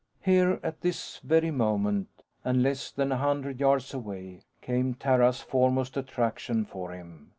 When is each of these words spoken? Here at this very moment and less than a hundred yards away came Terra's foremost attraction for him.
Here 0.23 0.59
at 0.63 0.81
this 0.81 1.19
very 1.19 1.51
moment 1.51 2.07
and 2.43 2.63
less 2.63 2.89
than 2.89 3.11
a 3.11 3.17
hundred 3.17 3.59
yards 3.59 3.93
away 3.93 4.41
came 4.59 4.95
Terra's 4.95 5.41
foremost 5.41 5.95
attraction 5.95 6.65
for 6.65 6.89
him. 6.91 7.29